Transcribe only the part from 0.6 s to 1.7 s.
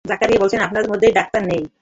আপনাদের মধ্যে ডাক্তার নেই?